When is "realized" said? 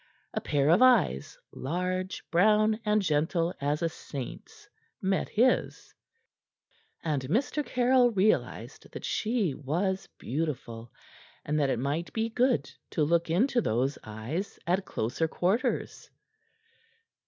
8.09-8.87